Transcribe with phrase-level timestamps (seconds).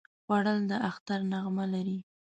[0.23, 1.99] خوړل د اختر نغمه لري